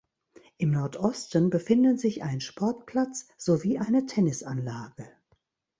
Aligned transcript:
Im 0.57 0.71
Nordosten 0.71 1.51
befinden 1.51 1.95
sich 1.95 2.23
ein 2.23 2.41
Sportplatz 2.41 3.27
sowie 3.37 3.77
eine 3.77 4.07
Tennisanlage. 4.07 5.07